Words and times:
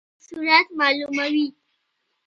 غوږ 0.03 0.11
د 0.13 0.15
غږ 0.17 0.25
سرعت 0.27 0.67
معلوموي. 0.77 1.47